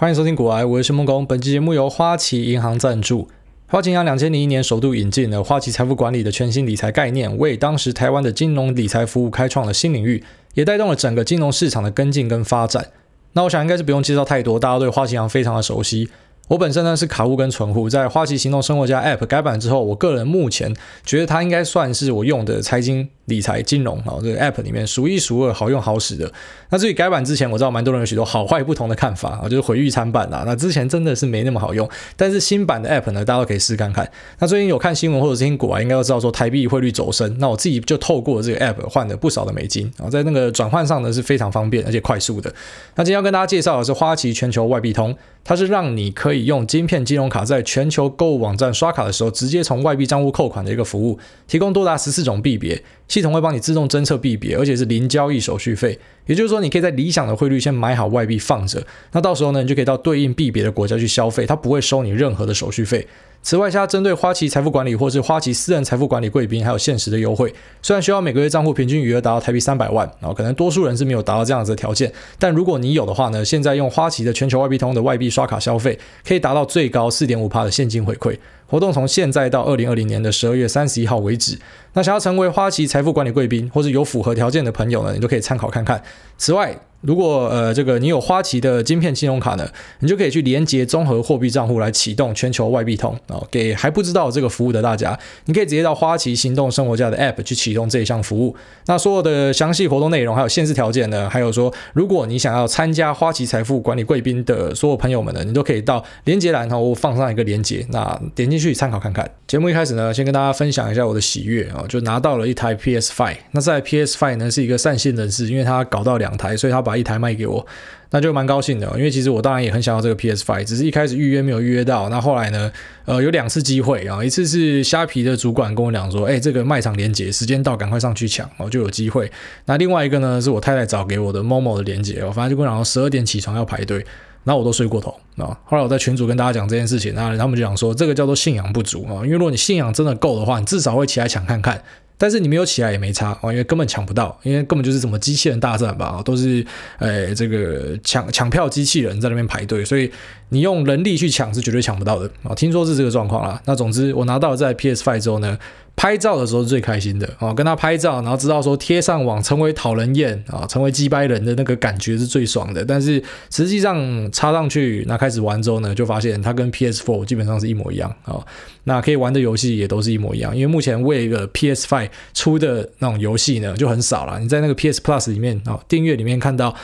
[0.00, 1.26] 欢迎收听股癌，我是孟工。
[1.26, 3.26] 本期节目由花旗银行赞助。
[3.66, 10.22] 花旗银行两千零一年首度引进了花旗财富管理的全新理财概念，为当时台湾的金融理财服务开创了新领域，
[10.54, 12.92] 也带动了整个金融市场的跟进跟发展。
[13.32, 16.08] 那我想应该是不用介绍太多，大家对花旗银行非常的熟悉。
[16.46, 20.72] 我本身呢是卡户跟存户，在花旗行动生活家 App 改版之后，我个人目前
[21.04, 26.30] 觉得它应该算是我用的财经 理财金融啊这个 App 里面数一数二好用好使的。
[26.70, 30.42] 那至于改版之前，我知道蛮多人有许多好坏不同的看法啊，就是毁誉参半啊。
[30.44, 34.10] 那之前真的是没那么好用，但是新版的 App 呢，大家都可以试看看。
[34.38, 42.52] 那最近有看新闻或者是听股啊，应该都知道说台币汇率走升，那我自己就透过这个 App 换了不少的美金啊，在那个转换上呢是非常方便而且快速的。
[42.96, 45.16] 那今天要跟大家介绍的是花旗全球外币通。
[45.44, 52.82] 它是让你可以用晶片金融卡在全球购物网站刷卡的时候，直接从外币账户扣款的一个服务，提供多达十四种币别，
[53.18, 55.98] 系统会帮你自动侦测币别，而且是零交易手续费。
[56.26, 63.04] 也就是说，你可以在理想的汇率先买好外币放着，那到时候呢，你就可以到对应币别的国家去消费，它不会收你任何的手续费。
[63.40, 67.54] 此外，它针对花旗财富管理或是花旗私人财富管理贵宾，还有限时的优惠。
[67.80, 78.36] 虽然需要每个月账户平均余额达到台币三百万，然后可能多数人是没有达到这样子的条件，但如果你有的话呢，现在用花旗的全球外币通的外币刷卡消费，可以达到最高四点五趴的现金回馈。
[78.66, 81.58] 活动从现在到二零二零年的十二月三十一号为止。
[81.94, 86.02] 那想要成为花旗财富管理贵宾，或是有符合条件的朋友呢，你都可以参考看看。
[86.36, 89.68] 此外，如果呃这个你有花旗的晶片信用卡呢，
[90.00, 93.40] 你就可以去连接综合货币账户来启动全球外币通啊。
[93.50, 98.56] 给还不知道这个服务的大家，你可以直接到花旗行动生活家的 App 去启动这一项服务。
[98.86, 109.30] 那所有的详细活动内容还有限制条件呢，还有说如果你想要参加花旗财富管理贵宾的所有朋友们呢，你都可以到连接栏然后放上一个连接，那点进去参考看看。
[109.46, 113.36] 节目一开始呢，先跟大家分享一下我的喜悦啊，就拿到了一台 PS5。
[113.52, 116.87] 那这台 PS5 呢是一个善心人士，因为他搞到两台，所以他。
[116.88, 117.64] 把一台卖给我，
[118.10, 122.08] 那就蛮高兴的，因为其实我当然也很想要这个 PS5，只是一开始预约没有预约到。
[122.08, 122.72] 那后来呢，
[123.04, 129.30] 呃，有两次机会啊，一次是虾皮的主管跟我讲说，哎，这个卖场连接时间到，赶快上去抢，然后就有机会。
[129.66, 133.98] 那另外一个呢，是我太太找给我的 Momo 的连接，我反正就跟我讲说十二点起床要排队，
[134.44, 135.54] 然后我都睡过头啊。
[135.64, 141.82] 后来我在群组跟大家讲这件事情，那他们就讲说，这个叫做信仰不足啊，因为如果你信仰真的够的话，你至少会起来抢看看。
[142.18, 146.66] 但是你没有起来也没差啊，因为根本抢不到，因为根本就是什么机器人大战吧，都是
[146.98, 150.10] 诶这个抢抢票机器人在那边排队，所以
[150.50, 152.54] 你用人力去抢是绝对抢不到的啊。
[152.54, 153.60] 听说是这个状况啦。
[153.66, 155.58] 那总之我拿到了在 PS5 之后呢，
[155.94, 162.84] 拍照的时候是最开心的啊，跟他拍照，然后知道说贴上网成为讨人厌啊，成为机掰人的那个感觉是最爽的。
[162.84, 168.38] 但是实际上插上去，那开始玩之后呢，就发现它跟 PS4 基本上是一模一样啊。
[168.84, 174.40] 那可以玩的游戏也都是一模一样，因为目前为一个 PS5 出的那种游戏呢就很少了。
[174.40, 176.74] 你在那个 PS Plus 里面啊，订阅里面看到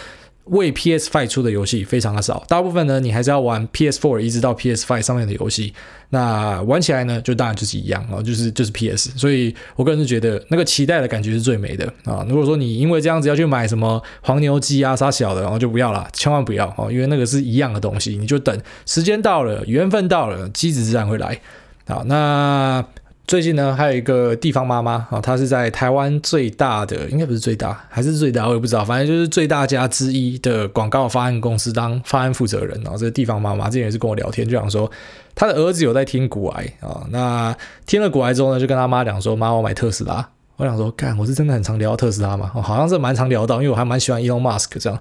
[0.47, 5.73] 为 PS5 出的游戏非常的少，大部分呢你还是要玩 PS4 一直到 PS5 上面的游戏。
[6.11, 9.11] 那玩起来呢，就当然就是一样啊，就是就是 PS。
[9.17, 12.25] 所以我个人是觉得那个期待的感觉是最美的啊。
[12.29, 18.57] 如果说你因为这样子要去买什么黄牛机啊啥小的，然后就不要了，千万不要啊，因为那个是一样的东西，你就等
[18.87, 21.41] 时间到了，缘分到了，机子自然会来。
[21.87, 22.85] 好，那
[23.27, 32.79] 最近呢，还有一个地方妈妈啊，她是在台湾最大的，应该不是最大，还是最大，我也不知道，反正就是最大家之一的广告发案公司当发案负责人。
[32.83, 34.91] 然后这个地方妈妈之前也是跟我聊天，就想说
[35.35, 40.29] 她的儿子有在听股癌啊，那听了股癌之后呢，就跟他妈讲说，妈，我买特斯拉。
[40.57, 44.97] 我想说，干，我是真的很常聊到特斯拉嘛，好像是蛮常聊到，因为我还蛮喜欢 Elon Musk 这样。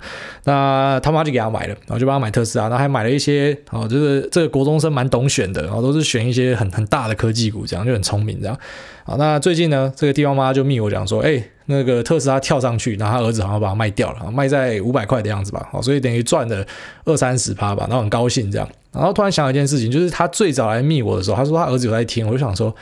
[0.45, 8.57] 那他妈就给他买了，然后就帮他买特斯拉，然后还买了一些，哦，就是这个国中生蛮懂选的，然后都是选一些很很大的科技股，这样就很聪明这样。
[9.05, 16.65] 好，那最近呢，这个地方妈就密我讲说，哎，那个特斯拉跳上去，然后他儿子好像把它卖掉了，卖在五百块的样子吧，好，所以等于赚了
[17.05, 18.67] 二三十趴吧，然后很高兴这样。
[18.91, 22.75] 然后突然想一件事情，就是他最早来密我的时候，他说他儿子有在听，我就想说。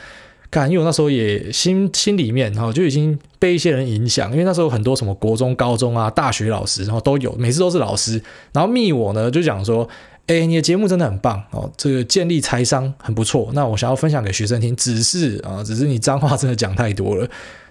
[0.52, 9.88] 看，因为我那时候也心心里面哈就已经被一些人影响，因为那时候很多什么国中、高中啊、大学老师，然后都有，每次都是老师，然后密我呢就讲说，
[10.26, 17.26] 哎，你的节目真的很棒哦，这个建立财商很不错，那我想要分享给学生听，只是啊，只是你脏话真的讲太多了。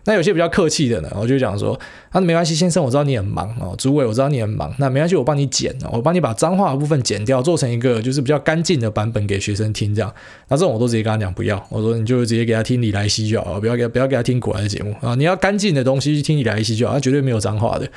[0.06, 10.12] 那有些比较客气的呢，我就讲说，啊，没关系，先生，我知道你很忙哦，诸位，我知道你很忙，那没关系，我帮你剪，我帮你把脏话的部分剪掉，做成一个就是比较干净的版本给学生听，这样。
[10.48, 17.88] 那这种我都直接跟他讲不要，我说你就直接给他听李来希就好，不要给不要给他听古来的节目啊，你要干净的东西去听李来希就好，他绝对没有脏话的。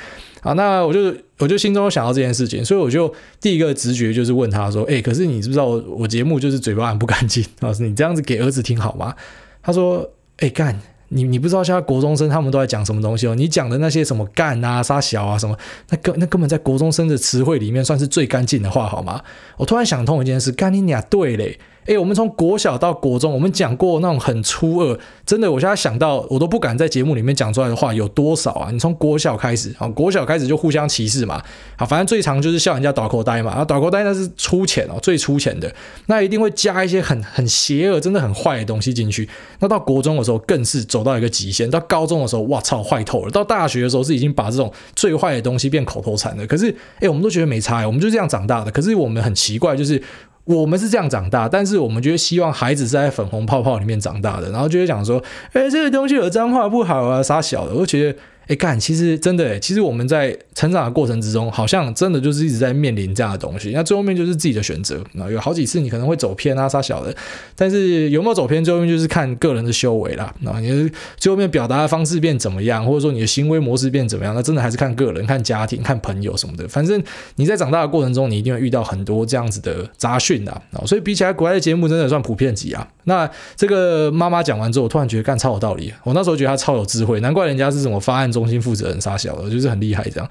[0.42, 3.10] 好，那我就我就心中想到这件事情，所以我就
[3.40, 7.72] 第一个直觉就是问他说，哎，可是你知不知道我我节目就是嘴巴很不干净啊？
[7.72, 9.14] 是你这样子给儿子听好吗？
[9.62, 10.78] 他说，哎干。
[11.08, 13.34] 你你不知道现在国中生他们都在讲什么东西哦？
[13.34, 15.56] 你讲的那些什么干啊、杀小啊什么，
[15.90, 19.22] 那根那根本在国中生的词汇里面算是最干净的话，好吗？
[19.56, 21.58] 我突然想通一件事，干你俩对嘞。
[21.86, 28.70] 诶，我们从国小到国中，我们讲过那种很粗恶，真的，我现在想到我都不敢在节目里面讲出来的话有多少啊？
[28.70, 31.42] 你从国小开始啊，国小开始就互相歧视嘛，
[31.76, 35.72] 好，反正最常就是笑人家倒口呆嘛，啊，倒口呆那是粗浅哦，最粗浅的，
[36.06, 39.28] 那一定会加一些很很邪恶、真的很坏的东西进去。
[39.60, 43.30] 那到国中的时候更是走到一个极限，到高中的时候，哇操，坏透了。
[43.30, 46.46] 到大学的时候是已经把这种最坏的东西变口头禅了。
[46.46, 48.70] 可是，诶，我们都觉得没差，我们就这样长大的。
[48.70, 50.02] 可是我们很奇怪，就是。
[50.44, 58.18] 我们是这样长大，但是我们觉得希望孩子是在粉红泡泡里面长大的，然后就会讲说，哎，这个东西有脏话不好啊，啥小的，我觉得。
[58.46, 63.70] 哎，干，其实真的，其实我们在成长的过程之中，好像真的就是一直在面临这样的东西。
[63.70, 65.02] 那最后面就是自己的选择。
[65.14, 67.14] 那有好几次你可能会走偏啊，啥小的，
[67.56, 70.34] 但是有没有走偏，最后面就是看个人的修为啦。
[70.40, 76.68] 那你最后面表达的方式变怎么样，或者说你的行为模式变怎么样，那真的还是看个人、看家庭、看朋友什么的。
[76.68, 77.02] 反正
[77.36, 80.62] 你在长大的过程中，你一定会遇到很多这样子的杂讯啊。
[80.86, 82.86] 所以比起来，国外的节目真的算普遍级啊。
[83.04, 85.92] 那这个妈妈讲完之后，我突然觉得干超有道理。
[86.02, 90.28] 我那时候觉得她超有智慧，难怪人家是什么发案中心负责人傻小的，就是很厉害这样。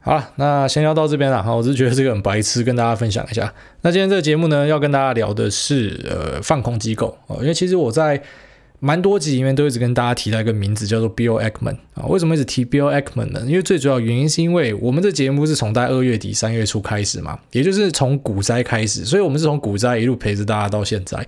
[0.00, 1.42] 好了，那先聊到这边了。
[1.42, 3.52] 哈，我是觉得这个很白痴，跟大家分享一下。
[3.82, 8.22] 那今天这个节目呢，要跟大家聊的是呃放空机构哦，因为其实我在。
[8.78, 12.04] 蛮多集里面都一直跟大家提到一个名字，叫做 Bill Ackman 啊。
[12.08, 13.42] 为什么一直提 Bill Ackman 呢？
[13.46, 21.26] 因为最主要原因是因为我们这节目是从大概二月底三月初开始嘛，也就是从股灾开始，所以我们是从股灾一路陪着大家到现在。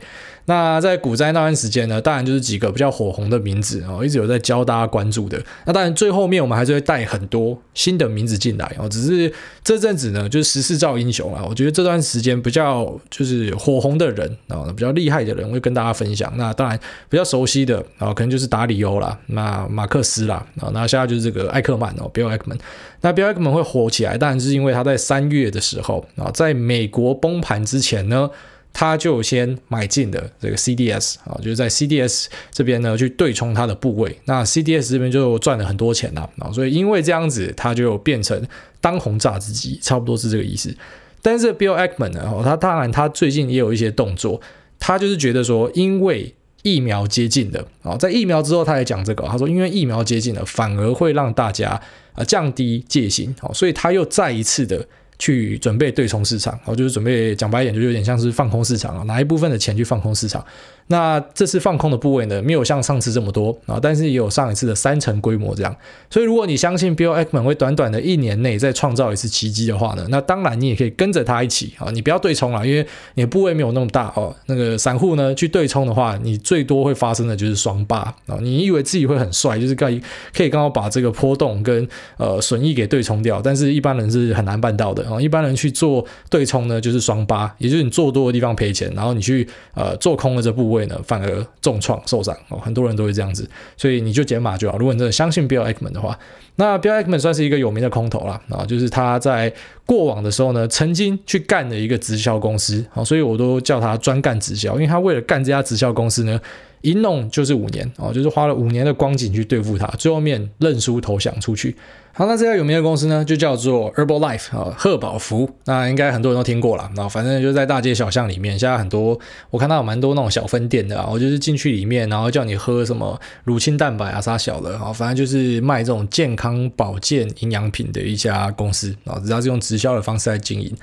[0.49, 5.39] 那在股灾那段时间呢，当然就是几个比较火红的名字哦，一直有在教大家关注的。
[5.67, 9.31] 那当然最后面我们还是会带很多新的名字进来哦，只是
[9.63, 11.45] 这阵子呢，就是时势造英雄啊。
[11.47, 16.33] 我觉得这段时间比较就是火红的人啊，比较厉害的人，我会跟大家分享。
[16.39, 16.81] 那当然
[17.11, 22.59] 比较熟悉的啊，可能就是达里欧啦，那马克思啦啊，那现在就是这个艾克曼哦，Bill Ackman。
[23.03, 28.31] 那 Bill Ackman 会火起来，当然是因为他在三月的时候啊，在美国崩盘之前呢。
[28.73, 38.41] 他就先买进的这个 CDS 啊，就是在 CDS 这边呢去对冲他的部位，那 CDS 这边就赚了很多钱了啊，所以因为这样子，他就变成
[38.81, 40.73] 当红炸子鸡，差不多是这个意思。
[41.21, 44.41] 但是 Bill Ackman 呢，他当然他最近也有一些动作，
[44.79, 46.33] 他就是觉得说，因为
[46.63, 51.71] 疫苗接近了啊，在疫苗之后，他也讲这个，他说因为疫苗接近了，反而会让大家
[52.13, 54.87] 啊降低戒心，所以他又再一次的。
[55.19, 60.45] 去准备对冲市场，哦，就是准备讲白一点，就有点像是放空市场啊，拿一部分的钱去放空市场。
[60.89, 65.75] 那这次放空的部位呢，没有像上次这么多啊，但是也有上一次的三成规模这样。
[66.11, 74.35] 所以如果你相信 Bill Ackman 会短短的一年内再创造一次奇迹的话呢，那当然你也可以跟着他一起啊，你不要对冲了，因为你的部位没有那么大哦。
[74.47, 78.39] 那个散户呢去对冲的话，你最多会发生的就是双八啊。
[78.41, 80.01] 你以为自己会很帅，就是可以
[80.35, 81.87] 可以刚好把这个波动跟
[82.17, 85.21] 呃损益给对冲掉，但是一般人是很难办到的啊。
[85.21, 90.78] 一般人去做对冲呢，就是双八，也就是你做多的地方赔钱，然后你去呃做空的这部位。
[91.05, 94.79] 反而重创受伤哦，很多人都会这样子，所以你就减码就好。
[94.79, 96.19] 如果你真的相信 Bill Ackman 的话，
[96.57, 99.53] 那 Bill Ackman 算是一个有名的空头了啊，就是他在
[99.87, 106.41] 过往的时候呢，曾经去干了一个直销公司啊，所以我都叫他专干直销，因为他为了干这家直销公司呢，
[106.83, 111.77] 一弄就是五年哦，就是花了五年的光景去对付他，最后面认输投降出去。
[112.19, 115.49] 好，那这家有名的公司呢，就叫做 Herbalife 啊，贺宝福。
[115.67, 116.91] 那应该很多人都听过了。
[116.97, 119.17] 那反正就在大街小巷里面，现在很多
[119.51, 121.09] 我看到有蛮多那种小分店的啊。
[121.09, 129.23] 我就是进去里面，然后叫你喝什么乳清蛋白啊啥小的啊，反正就是卖这种健康保健营养品的一家公司啊。
[129.25, 130.77] 只要是用直销的方式来经营。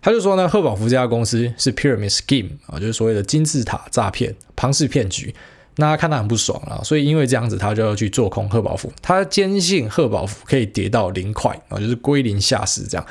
[0.00, 5.34] 他就说呢，贺宝福这家公司是 Pyramid Scheme 啊，就是所谓的金字塔诈骗、庞氏骗局。
[5.76, 8.90] 那他看他很不爽啊，所以因为这样子，他就要去做空贺宝福。
[9.02, 13.06] 他坚信贺宝福可以跌到零块啊，就是归零下市这样。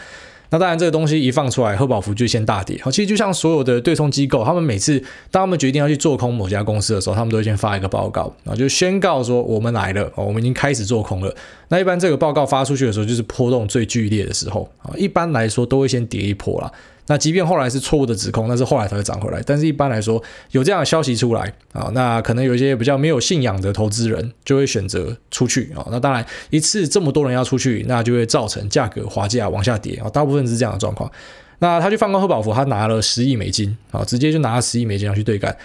[0.52, 2.80] 那当然，这个东西一放出来，贺宝福就先大跌。
[2.82, 5.00] 好，其实就像所有的对冲机构，他们每次
[5.32, 11.36] 当他们决定要去做空某家公司的时候，他们都会先发一个报告啊，就宣告说我们来了，我们已经开始做空了。
[11.70, 16.72] 那一般这个报告发出去的时候，就是波动最剧烈的时候啊，一般来说都会先跌一波啦。
[17.08, 19.42] 那即便后来是错误的指控，但是后来才会涨回来。
[19.46, 20.22] 但是一般来说，
[20.52, 25.86] 有这样的消息出来啊，那可能有一些比较没有信仰的投资人就会选择出去啊。
[25.92, 30.10] 那当然，一次这么多人要出去，那就会造成价格滑价往下跌啊。
[30.10, 31.12] 大部分是这样的状况。
[31.60, 35.56] 那他去放空贺宝福，他拿了十亿美金啊，直接就拿了十亿美金要去对干。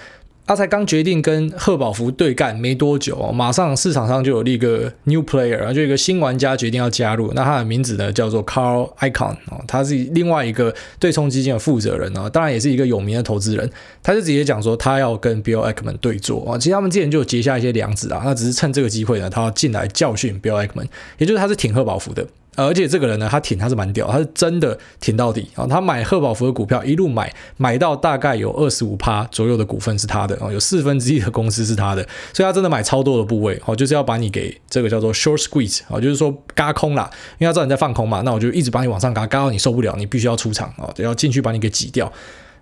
[0.47, 7.33] 他才刚决定跟贺宝福对干没多久哦，马上市场上就有一个 new player，就一个新玩家决定要加入。
[7.35, 13.71] 那他的名字呢叫做 Carl Icahn 哦，他是另外一个对冲基金的负责人哦，当然也是一个有名的投资人。
[14.03, 16.59] 他就直接讲说他要跟 Bill Ackman 对坐啊。
[16.59, 20.87] 其实他们之前就有结下一些梁子啊，那只是趁这个机会呢，他要进来教训 Bill Ackman，
[21.19, 22.27] 也就是他是挺贺宝福的。
[22.67, 25.67] 而且这个人呢，他挺他是蛮屌，他是真的挺到底啊！
[25.67, 32.03] 他买贺宝福的股票，一路买买到大概有二十五趴左右的股份是他的啊，有四分之一的公司是他的，
[32.33, 42.13] 所以他真的买超多的部位哦，就是要把你给这个叫做 short squeeze 啊，就是说嘎空啦，因为他知道你在放空嘛，那我就一直把你往上嘎，嘎到你受不了，你必须要出场啊，要进去把你给挤掉。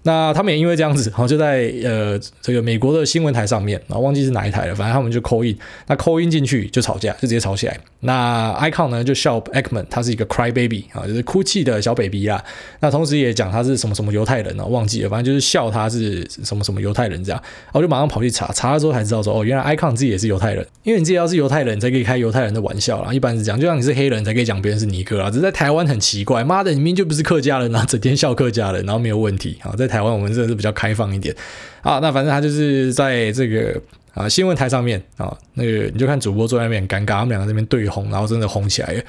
[0.08, 5.54] 那他们也因为这样子，然后就在呃这个美国的新闻台上面，然后忘记是哪一台了，反正他们就 call in，
[5.86, 7.78] 那 call in 进去就吵架，就直接吵起来。
[8.00, 12.42] 那 icon 呢就笑 Ackman，他是一个 cry baby 啊，就是哭泣的小 baby 啦。
[12.80, 17.38] 那同时也讲他是什么什么犹太人啊，忘记了，反正就是笑他是什么什么犹太人这样。
[17.66, 20.66] 然后就马上跑去查，查了之后才知道说，哦，原来 icon 自己也是犹太人。
[20.84, 25.28] 因为你自己要是犹太人才可以开犹太人的玩笑啦，一般是这样，就像你是黑人才可以讲别人是尼哥啊。
[25.28, 29.74] 只是在台湾很奇怪，妈的，你明明就不是客家人啊，整天笑客家人，然后没有问题啊。
[29.76, 31.34] 在台台湾我们真的是比较开放一点
[31.82, 31.98] 啊。
[31.98, 33.80] 那反正他就是在这个。
[34.14, 39.02] 啊，新闻台上面啊，那个你就看主播坐在那边很尴尬，他们两个那边对轰，然后真的轰起来了。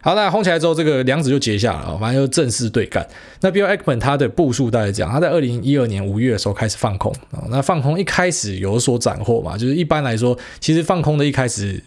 [0.00, 3.06] 好，那轰起来之后，这个梁子就结下了，反正就正式对干。
[3.42, 11.80] 那 Bill Ackman 他的步数大概讲，他在二零一二年五月的时候开始放空啊，那放空一开始有所斩获嘛，就是一般来说，其实放空的一开始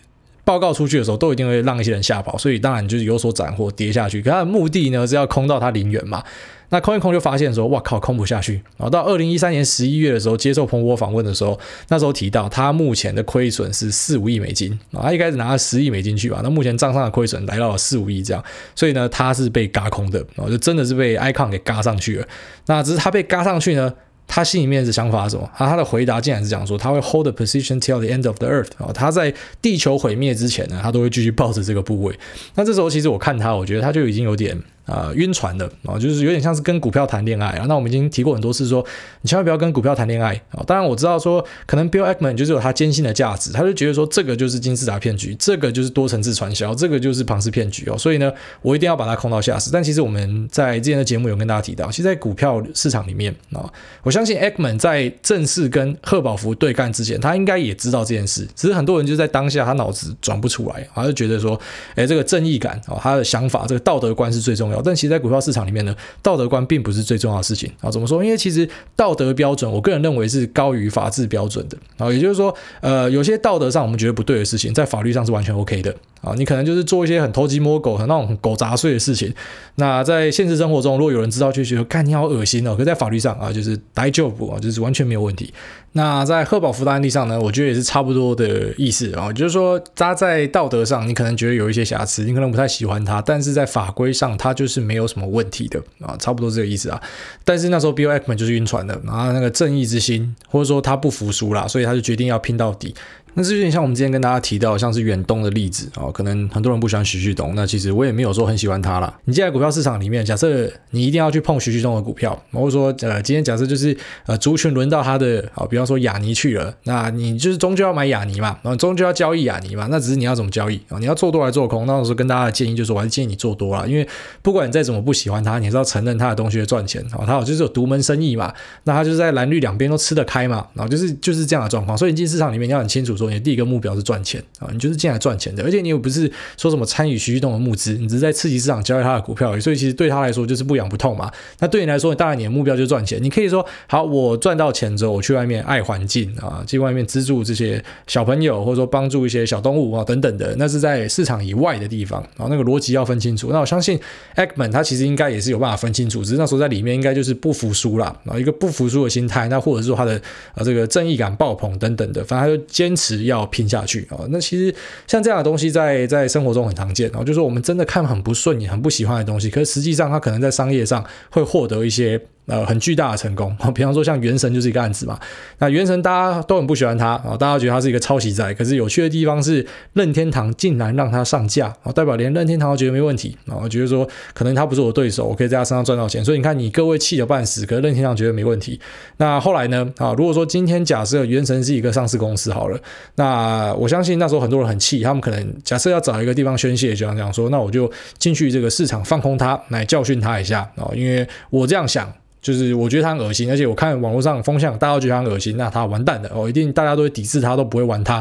[0.46, 4.22] 报告出去的时候，都一定会让一些人吓跑，所以当然就是有所斩获跌下去。
[4.22, 6.24] 可他的目的呢是要空到他零元嘛。
[6.72, 8.54] 那空一空就发现说，哇靠，空不下去。
[8.78, 15.02] 然后到二零一三年十一月的时候，接受彭博访问的时候，那时候提到他目前的亏损是四五亿美金啊。
[15.02, 18.44] 他一开始拿了十亿美金去吧，那目前账上的亏损来到了四五亿这样。
[18.76, 22.28] 所以呢，他是被嘎空的，然后就真的是被 icon 给嘎上去了。
[22.68, 23.92] 那只是他被嘎上去呢，
[24.28, 25.50] 他心里面的想法是什么？
[25.58, 28.94] 啊，他的回答竟然是讲说，他会 hold the position till the end of the earth 啊。
[28.94, 32.16] 他在地球毁灭之前呢，他都会继续抱着这个部位。
[32.54, 34.56] 那这时候其实我看他，我觉得他就已经有点。
[34.90, 37.66] 啊，晕船的啊，就是有点像是跟股票谈恋爱啊。
[37.68, 38.84] 那我们已经提过很多次说，
[39.22, 40.64] 你千万不要跟股票谈恋爱啊。
[40.66, 47.98] 当然我知道说，可能 Bill Ackman 就是有他坚信的价值，他就觉得说这个就是金字塔骗局，这个就是多层次传销，这个就是庞氏骗局哦。
[47.98, 48.32] 所以呢，
[48.64, 49.70] 我一定要把它空到下市。
[49.72, 61.60] 但其实我们在之前的节目有跟大家提到，其实，在股票市场里面啊，我相信 Ackman 在正式跟贺宝福对干之前，他应该也知道这件事，只是很多人就在当下他脑子转不出来，他就觉得说，
[61.96, 64.79] 哎，这个正义感哦，他的想法，这个道德观是最重要。
[64.84, 67.90] 但其实，在股票市场里面呢，道德观并不是最重要的事情啊。
[67.90, 68.24] 怎么说？
[68.24, 72.12] 因为其实道德标准，我个人认为是高于法治标准的啊。
[72.12, 76.34] 也就是说，呃，有些道德上我们觉得不对的事情，在法律上是完全 OK 的啊。
[76.36, 79.34] 你可能就是做一些很偷鸡摸狗、很那种狗杂碎的事情。
[79.76, 82.76] 那在现实生活中，如果有人知道，就觉得看你好恶心哦。
[82.76, 85.54] 可在法律上啊，就是大丈夫啊，就是完全没有问题。
[85.94, 97.02] 那在贺宝福的案例上呢，我觉得也是差不多的意思啊，就是说他在道德上你可能觉得有一些瑕疵，你可能不太喜欢他，但是在法规上他就是没有什么问题的啊，差不多这个意思啊。
[97.44, 102.96] 但是那时候 Bill Ackman 就是晕船的，然后那个正义之心或者说他不服输啦，所以他就决定要拼到底。
[103.34, 109.14] 那是有点像我们之前跟大家提到，像是远东的例子啊，可能很多人不喜欢徐旭东，那其实我也没有说很喜欢他啦。
[109.26, 113.96] 你现在股票市场里面，假设你一定要去碰徐旭东的股票，或者说呃，今天假设就是
[114.26, 120.98] 呃，族群轮到他的啊，比方说雅尼去了，那你就是终究要买雅尼嘛，然后终究要交易雅尼嘛，那只是你要怎么交易啊？
[121.00, 121.86] 你要做多还是做空？
[121.86, 124.08] 那我说跟大家的建议就是，我还是建议你做多啦，因为
[124.42, 134.00] 不管你再怎么不喜欢他，你还是要承认他的东西会赚钱啊，他好就是有独门生意嘛，那他就是在蓝绿两边都吃得开嘛，然后就是就是这样的状况，所以你进市场里面你要很清楚说，你第一个目标是。
[134.10, 141.32] 赚钱啊，你就是进来赚钱的，而且你又不是说什么参与徐旭东的募资，你只是在刺激市场交易他的股票，所以其实对他来说就是不痒不痛嘛。
[141.60, 143.22] 那对你来说，当然你的目标就是赚钱。
[143.22, 153.50] 你可以说好，我赚到钱之后，我去外面爱环境啊，去外面资助这些小朋友，或者说帮助一些小动物啊等等的，那是在市场以外的地方啊，那个逻辑要分清楚。
[153.52, 154.00] 那我相信
[154.38, 160.20] Ackman 他其实应该也是有办法分清楚，只是那时候在里面应该就是不服输啦，啊，一个不服输的心态，那或者是说他的
[160.56, 164.20] 啊这个正义感爆棚等等的，反正他就坚持只要拼下去啊。
[164.30, 164.74] 那其实。
[165.08, 172.22] 像这样的东西在在生活中很常见，然后就是我们真的看很不顺眼、很不喜欢的东西，可是实际上它可能在商业上会获得一些。
[172.50, 175.18] 呃，很巨大的成功， 比方说像原神就是一个案子嘛。
[175.60, 178.54] 那原神大家都很不喜欢它啊，大家觉得它是一个抄袭仔。
[178.56, 186.26] 可是有趣的地方是，任天堂竟然让它上架啊，代表连任天堂都觉得没问题啊，我觉得说可能他不是我对手，我可以在他身上赚到钱。
[186.26, 188.80] 所以你看，你各位气得半死，可是任天堂觉得没问题。
[189.18, 189.88] 那后来呢？
[189.98, 192.80] 啊，如果说今天假设原神是一个上市公司好了，
[193.16, 202.12] 那我相信那时候很多人很气，他们可能假设要找一个地方宣泄，就像这样说，那我就进去这个市场放空它，来教训他一下啊，因为我这样想。
[202.42, 208.16] 就是我觉得他很恶心，而且我看网络上风向，大家都觉得他很恶心，那他完蛋了哦，一定大家都会抵制他，都不会玩他。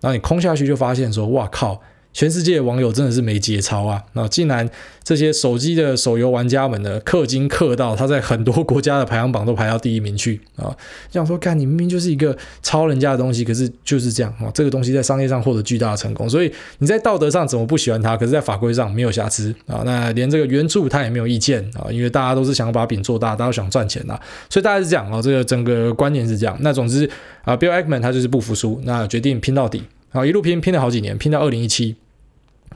[0.00, 1.80] 然后你空下去就发现说，哇靠！
[2.18, 4.02] 全世界网友真的是没节操啊！
[4.14, 4.68] 那竟然
[5.04, 10.76] 这些手机的手游玩家们呢，氪金氪到他在很多国家的排行榜都排到第一名去啊！
[11.12, 14.50] 这样说，干你明明就是一个抄人家的东西，可是就是这样啊！
[14.52, 18.16] 这个东西在商业上获得巨大的成功，所以你在道德上怎么不喜欢他？
[18.16, 19.82] 可是，在法规上没有瑕疵啊！
[19.84, 21.86] 那连这个原著他也没有意见啊！
[21.88, 24.18] 因为大家都是想要把饼做大，大家都想赚钱呐，
[24.50, 25.22] 所以大家是这样啊！
[25.22, 26.58] 这个整个观念是这样。
[26.62, 27.08] 那总之
[27.42, 29.84] 啊，Bill Ackman 他就是不服输，那决定拼到底。
[30.10, 31.94] 啊，一路拼拼了好几年，拼到二零一七。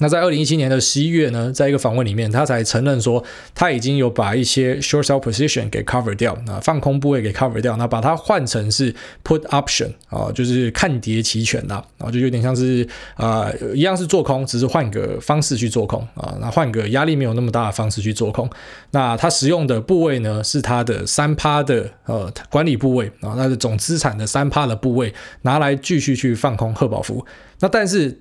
[0.02, 3.22] 那在二零一七年的十一月呢，在一个访问里面，他才承认说
[3.54, 8.92] 他已经有把一些 short sell position 给 cover 掉，那放空部位给 cover 掉，那把它换成是
[9.22, 18.50] put option 啊，就是看跌期权啦，然后就有点像是啊、一样是做空，只是换个方式去做空啊，那换个压力没有那么大的方式去做空。
[18.90, 27.24] 那他使用的部位呢，是他的三趴的呃管理部位啊，那是总资产的三趴的部位，拿来继续去放空贺宝芙。
[27.60, 28.18] 那但是。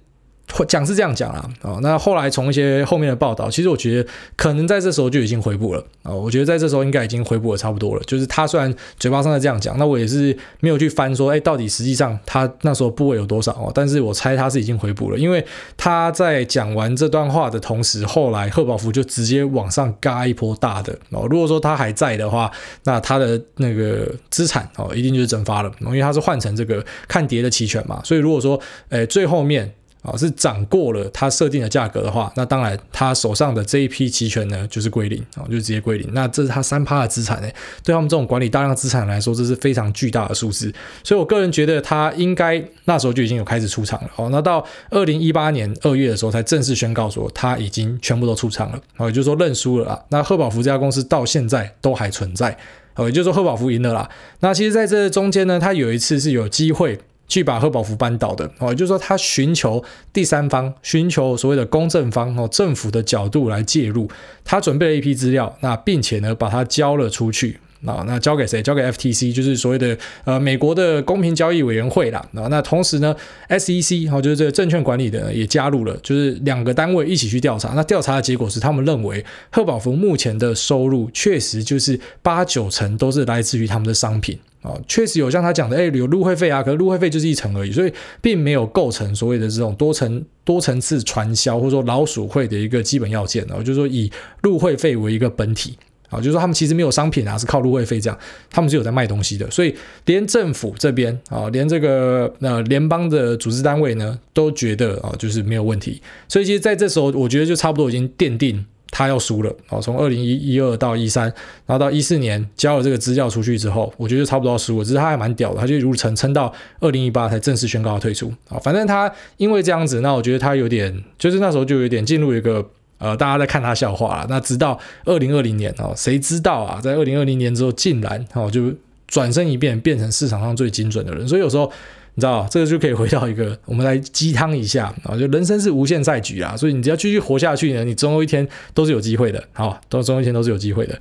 [0.67, 8.01] 讲是这样讲啦，啊，那后来从一些后面的报道，其实我觉得可能在这时候就已经回补了啊，我觉得在这时候应该已经回补了差不多了。
[8.05, 13.71] 就是他虽然嘴巴上在这样讲，那我也是没有去翻说，哎，到底实际上他那时候部位有多少哦？
[13.73, 15.43] 但是我猜他是已经回补了，因为
[15.77, 21.27] 他在讲完这段话的同时，后来贺宝芙就直接往上嘎一波大的哦。
[21.29, 22.51] 如果说他还在的话，
[22.83, 28.01] 那他的那个资产哦，一定就是蒸发了，因为他是换成这个看跌的期权嘛。
[28.03, 29.73] 所以如果说，哎，最后面。
[30.01, 36.09] 啊，是涨过了他设定的价格的话，那当然他手上的这一批期权呢，就是归零啊，就直接归零。
[36.13, 37.47] 那这是他三趴的资产呢，
[37.83, 40.73] 对他们这种管理大量资产来说，这是非常巨大的数字。
[41.03, 44.09] 所以我个人觉得他应该那时候就已经有开始出场了。
[44.15, 48.79] 哦，那到二零一八年二月的时候才正式宣告说他已经全部都出场了。
[48.97, 49.99] 哦，也就是说认输了啊。
[50.09, 52.57] 那贺宝福这家公司到现在都还存在。
[52.95, 54.09] 哦，也就是说贺宝福赢了啦。
[54.39, 56.99] 那其实在这中间呢，他有一次是有机会。
[57.31, 64.09] 去把贺宝福扳倒的哦，也就是说他寻求第三方，寻求所谓的公正方哦，政府的角度来介入。
[64.43, 68.61] 他准备了一批资料，那并且呢把它交了出去啊，那交给谁？
[68.61, 72.19] 交给 FTC，就是所谓的呃美国的公平交易委员会啦。
[72.33, 73.15] 啊，那同时呢
[73.47, 77.69] ，SEC 哦，就是这个证券管理的也加入了，就是两个单位一起去调查。
[77.69, 84.37] 那调查的结果是，他们认为贺宝福目前的收入确实就是八九成都是来自于他们的商品。
[84.61, 94.11] 啊，确实有像他讲的，哎，有入会费啊，可是入会费就是一层而已，所以并没有构成所谓的这种多层多层次传销或者说老鼠会的一个基本要件啊，就是说以
[94.43, 95.77] 入会费为一个本体
[96.09, 98.19] 啊，就是说他们其实没有商品啊，是靠入会费这样，
[98.51, 108.65] 他们是有在卖东西的，所以连政府这边啊，连这个呃联邦的组织单位呢，都觉得啊，就是没有问题，所以其实在这时候，我觉得就差不多已经奠定。
[108.91, 111.23] 他要输了哦，从二零一一二到一三，
[111.65, 114.83] 然后到一四年交了这个资料出去之后，我觉得差不多要输了。
[114.83, 118.59] 只是他还蛮屌的，他就如成撑到二零一八才正式宣告退出啊。
[118.59, 122.63] 反正他因为这样子，那我觉得他有点，就是那时候就有点进入一个
[122.97, 124.27] 呃，大家在看他笑话了。
[124.29, 128.73] 那直到二零二零年哦，谁知道啊，在二零二零年之后，竟然哦就
[129.07, 131.25] 转身一变，变成市场上最精准的人。
[131.27, 131.71] 所以有时候。
[132.15, 140.99] 你知道，这个就可以回到一个，我们来鸡汤一下啊，就人生是无限赛局啊，所以你只要继续活下去呢，你总有一天都是有机会的，好，都总有一天都是有机会的。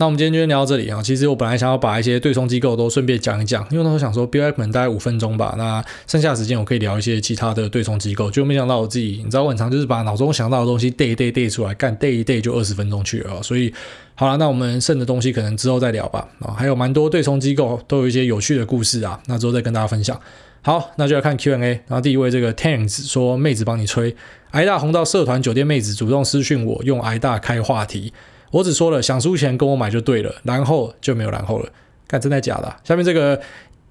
[0.00, 1.02] 那我们今天就先聊到这里啊。
[1.02, 13.74] 其实我本来想要把一些对冲机构都顺便讲一讲，因为那时候想说 Bill Ackman 大概五分钟吧，那剩下的时间我可以聊一些其他的对冲机构，就没想到我自己，你知道我很常就是把脑中想到的东西 day day day 出来干，day 一 day 就二十分钟去了，所以
[14.14, 20.20] 好了，那我们剩的东西可能之后再聊吧啊，还有蛮多对冲机构都有一些有趣的故事啊，那之后再跟大家分享。
[20.68, 21.80] 好，那就来看 Q&A。
[21.86, 24.14] 然后第一位这个 Tangs 说，妹子帮你吹，
[24.50, 28.12] 挨大红到社团酒店妹子主动私讯我，用挨大开话题，
[28.50, 31.70] 我只说了想输钱跟我买就对了，然后就没有然后了。
[32.06, 32.76] 看真的假的？
[32.84, 33.40] 下面这个。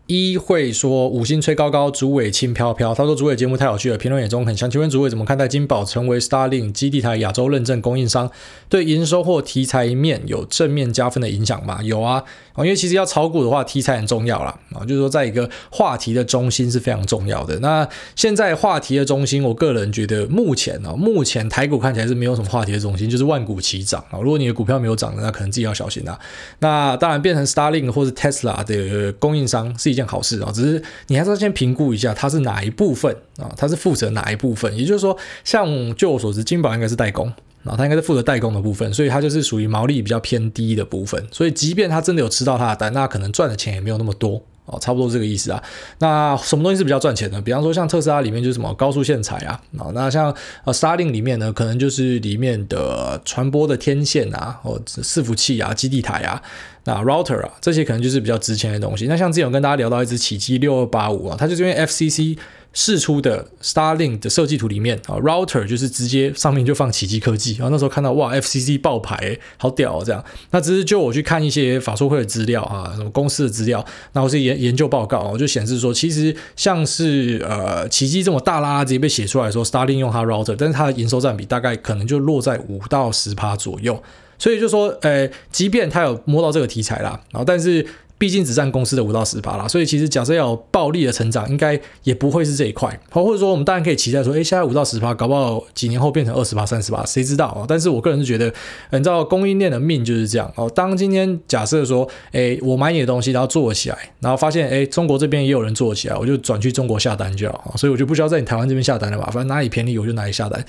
[0.10, 2.96] 一会说五星吹高高，主委轻飘飘。
[2.96, 4.56] 他说主委节目太有趣了，评论也中肯。
[4.56, 8.32] 想请问主委怎么看待金宝成为 Starlink 基地台亚洲认证供应商，
[8.70, 11.84] 对营收或题材面有正面加分的影响吗？
[11.84, 12.24] 有啊，
[12.64, 14.58] 因为其实要炒股的话，题材很重要啦。
[14.74, 17.58] 啊，就是说在一个话题的中心是非常重要的。
[17.60, 24.20] 那现在话题的中心，我个人觉得目前啊，目前台股看起来是没有什么话题的中心，就是万股齐涨啊。
[24.20, 26.18] 如果你的股票没有涨的，那可能自己要小心啦。
[26.60, 34.76] 那当然变成 Starlink 或是 Tesla 的供应商是一件好事啊，只是你还是要先评估一下它是哪一部分啊，它是负责哪一部分？
[34.78, 37.32] 也就是说，像就我所知，金宝应该是代工
[37.68, 41.24] 啊，他应该是负责代工的部分，所以他就是属于毛利比较偏低的部分。
[41.32, 45.64] 所以，即便他真的有吃到他的单，那可能赚的钱也没有那么多哦，差不多这个意思啊。
[46.00, 47.42] 那什么东西是比较赚钱的？
[47.42, 50.34] 比方说像特斯拉里面就是什么高速线材啊，啊，那像
[50.66, 56.42] 呃 Starlink 里面呢，可能就是里面的传播的天线啊，哦，伺服器啊，基地台啊。
[56.86, 59.08] 那 router 啊，这些可能就是比较值钱的东西。
[59.08, 62.38] 那像之前有跟大家聊到一支启基六二八五啊，它就是因为 FCC
[62.80, 67.54] 试出的 Starlink 的设计图里面啊，router 就是直接上面就放奇迹科技。
[67.54, 70.24] 然后那时候看到哇，FCC 爆牌，好屌哦，这样。
[70.52, 84.00] 那只是就我去看一些法说会的资料啊，什么公司的资料，然后是研研究报告，我就显示说，其实像是呃奇迹这么大啦直接被写出来说 Starlink 用它 router，但是它的营收占比大概可能就落在五到十趴左右。
[84.38, 87.84] 所以就说，呃，即便他有摸到这个题材啦，然后但是
[88.18, 93.00] 毕竟只占公司的五到十趴啦，所以其实假设要有暴利的成长，应该也不会是这一块。
[93.10, 97.66] 好，或者说我们当然可以期待说，诶，现在五到十趴，搞不好几年后变成二十趴、三十趴，谁知道啊？
[97.68, 98.52] 但是我个人是觉得，
[98.92, 100.68] 你知道供应链的命就是这样哦。
[100.74, 109.26] 当今天假设说，诶，我买你的东西，然后做起来，然后发现，诶，中国这边也有人做起来，我就转去中国下单就好，所以我就不需要在你台湾这边下单了吧？
[109.26, 110.66] 反正哪里便宜我就哪里下单。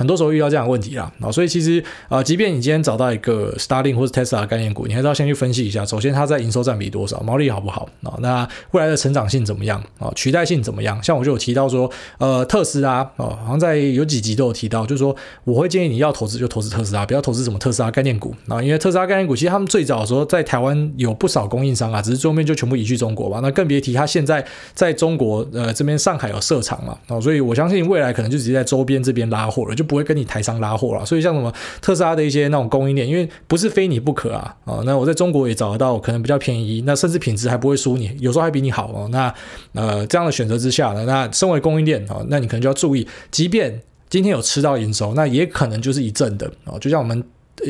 [0.00, 8.16] 很多时候遇到这样的问题啦，啊，所以其实啊、即便你今天找到一个 Starling 或者 Tesla 概念股，你还是要先去分析一下，首先它在营收占比多少，毛利好不好啊？
[8.20, 10.10] 那未来的成长性怎么样啊？
[10.16, 10.98] 取代性怎么样？
[11.02, 30.70] 像我就有提到说，呃，特斯拉啊，好像在有几集都有提到，就是说我会建议你要投资就投资特斯拉，不要投资什么特斯拉概念股啊，因为特斯拉概念股其实他们最早的时候在台湾有不少供应商啊，只是最后面就全部移去中国吧，那更别提它现在在中国呃这边上海有设厂嘛啊，所以我相信未来可能就直接在周边这边拉货了，就不会跟你台商拉。
[30.70, 34.80] 货了，所以像什么特斯拉的一些那种供应链，因为不是非你不可啊啊！
[34.86, 39.08] 那我在中国也找得到，可能比较便宜，那甚至品质还不会输你，有时候还比你好哦。
[39.10, 39.34] 那
[39.74, 47.22] 呃这样的选择之下呢，那身为供应链啊，那你可能就要注意，即便今天有吃到营收，那也可能就是一阵的啊，就像我们。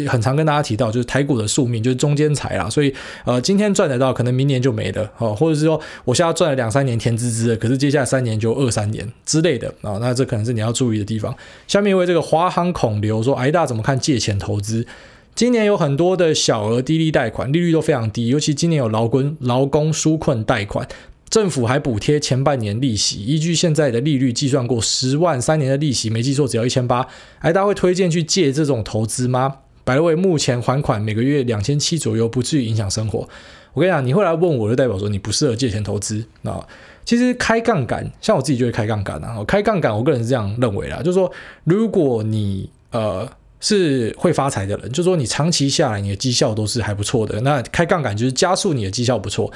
[0.08, 11.34] 很常跟大家提到，就是台股的宿命就是中间财啦，所以呃，今天赚得到，可能明年就没了哦，或者是说我现在赚了两三年甜滋滋的，可是接下来三年就二三年之类的啊，那这可能是你要注意的地方。
[11.66, 14.86] 下面一位这个华航孔刘说，癌大怎么看借钱投资？
[15.34, 20.86] 今年有很多的小额低利贷款，利率都非常低，尤其今年有劳工劳工纾困贷款，
[21.30, 27.06] 政府还补贴前半年利息，依据现在的利率计算过十万三年的利息，没记错只要一千八，
[27.40, 29.58] 癌大会推荐去借这种投资吗？
[29.84, 33.28] 百位目前还款每个月两千七左右，不至于影响生活。
[33.72, 36.66] 我跟你讲，你会来问我，就代表说你不适合借钱投资啊。
[37.04, 39.42] 其实开杠杆，像我自己就会开杠杆啊。
[39.44, 41.30] 开杠杆，我个人是这样认为啦，就是说，
[41.64, 43.28] 如果你呃
[43.60, 49.50] 是会发财的人，就是说你长期下来你的绩效都是还不错的，那开杠杆就是加速你的绩效不错。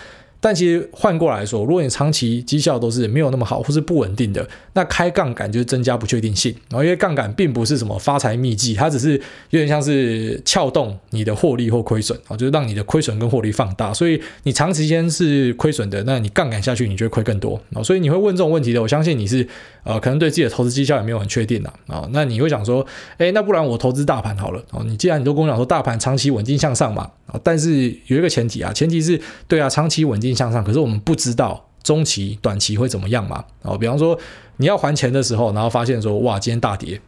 [0.45, 6.55] 但其实换过来说，如果你长期绩效都是没有那么好，或是不稳定的，那开杠杆就是增加不确定性。
[6.69, 9.13] 然后因为杠杆并不是什么发财秘籍，它只是
[9.49, 13.95] 有点像是撬动你的获利或亏损啊，就是让你的亏损跟获利放大。
[13.95, 17.83] 所以你长时间是亏损的，那你杠杆下去，你就会亏更多啊。
[17.83, 19.49] 所以你会问这种问题的，我相信你是
[19.83, 22.07] 呃可能对自己的投资绩效也没有很确定的啊。
[22.13, 22.85] 那你会想说，
[23.17, 24.85] 哎，那不然我投资大盘好了哦。
[24.85, 30.34] 你既然你都跟我讲说大盘长期稳定向上嘛，啊，但是有一个前提啊，前提是对啊，长期稳定。
[30.35, 33.44] 向上，可是我们不知道中期、短期会怎么样嘛？
[33.62, 34.18] 哦，比方说
[34.57, 37.01] 你要还钱的时候，然后发现说哇，今天大跌，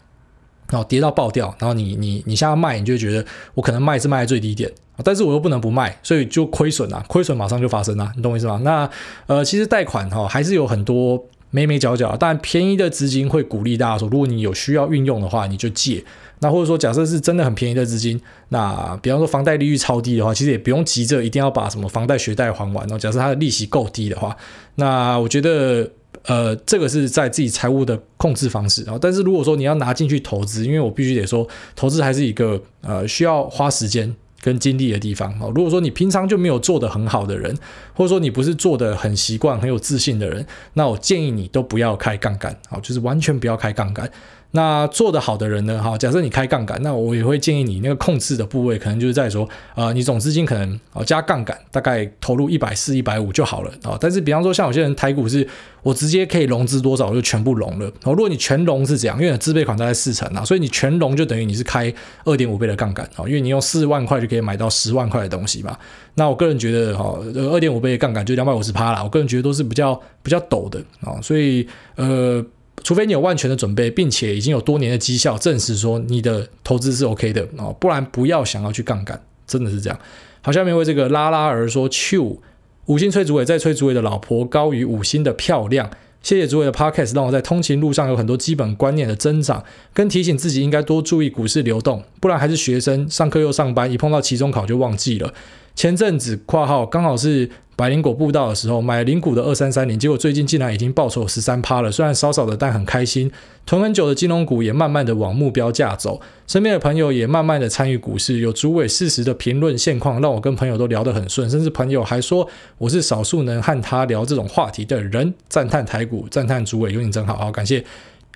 [0.70, 4.70] 然后跌到爆掉，然后你你你现在卖，你就觉得我可能卖是卖在最低点，
[5.02, 8.60] 但是我又不能不卖，所以就亏损啊，亏损马上就发生了，你懂我意思吗？
[8.62, 8.88] 那
[9.26, 16.04] 呃，其实贷款哈还是有很多眉眉角角，但便宜的资金会鼓励大家说，如果你有需要运用的话，你就借。
[16.40, 18.20] 那或者说，假设是真的很便宜的资金，
[18.50, 22.98] 那比方说房贷利率超低的话，其实也不用急着一定要把什么房贷学贷还完哦。
[22.98, 24.36] 假设它的利息够低的话，
[24.74, 25.90] 那我觉得，
[26.24, 28.98] 呃，这个是在自己财务的控制方式啊。
[29.00, 35.48] 但是如果说你要拿进去投资，因为我必须得说，投资还是一个呃需要花时间跟精力的地方啊。
[35.54, 37.56] 如果说你平常就没有做得很好的人，
[37.94, 44.10] 或者说你不是做得很习惯、很有自信的人，那我建议你都不要开杠杆，好，就是完全不要开杠杆。
[44.52, 45.82] 那做得好的人呢？
[45.82, 53.98] 哈，假设你开杠杆，那我也会建议你那个控制的部位，可能就是在说，呃，你总资金可能啊加杠杆，大概投入一百四、一百五就好了啊。
[54.00, 55.46] 但是，比方说像有些人台股是，
[55.82, 57.86] 我直接可以融资多少我就全部融了。
[58.04, 61.92] 哦，如果你全融是这样，因为你自备款大概四成啊，所以你全融就等于你是开
[62.24, 65.76] 二点五倍的杠杆啊，因为你用四万块就可以买到十万块的东西嘛。
[66.14, 72.42] 那我个人觉得哈，二点五倍的杠杆就两百五十趴啦，我个人觉得都是比较比较陡的啊，所以呃。
[72.86, 79.98] 除非你有万全的准备，并且已经有多年的绩效证实说你的投资是 OK 的哦，不然不要想要去杠杆，真的是这样。
[80.40, 82.40] 好，下面为这个拉拉儿说，秋
[82.84, 85.90] 五星吹主委在吹主委的老婆高于五星的漂亮，
[86.22, 95.34] 谢谢主委的 Podcast，让我在通勤路上有很多基本观念的增长，跟提醒自己应该多注意股市流动，不然还是学生上课又上班，一碰到期中考就忘记了。
[95.76, 103.30] 前阵子括号刚好是百灵果步道的时候买零股的二三三零，结果最近竟然已经报酬十三趴了，虽然少少的，但很开心。
[103.66, 115.34] 囤很久的金融股也慢慢的往目标价走，身边的朋友也慢慢的参与股市，有主委适时的评论现况，让我跟朋友都聊得很顺，甚至朋友还说我是少数能和他聊这种话题的人。
[115.48, 117.84] 赞叹台股，赞叹主委，有你真好，好感谢。